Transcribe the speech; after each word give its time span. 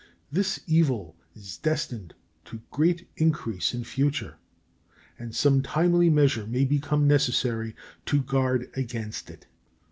This 0.31 0.61
evil 0.65 1.15
is 1.35 1.57
destined 1.57 2.15
to 2.45 2.63
great 2.71 3.07
increase 3.17 3.71
in 3.71 3.83
future, 3.83 4.37
and 5.19 5.35
some 5.35 5.61
timely 5.61 6.09
measure 6.09 6.47
may 6.47 6.65
become 6.65 7.07
necessary 7.07 7.75
to 8.07 8.23
guard 8.23 8.71
against 8.75 9.29
it. 9.29 9.45